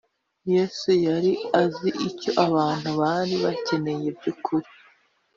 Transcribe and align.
yesu 0.53 0.89
yari 1.07 1.31
azi 1.61 1.89
icyo 2.09 2.31
abantu 2.45 2.89
bari 2.99 3.35
bakeneye 3.43 4.07
by’ 4.17 4.25
ukuri 4.33 4.69